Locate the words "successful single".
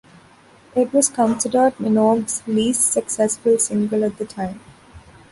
2.91-4.03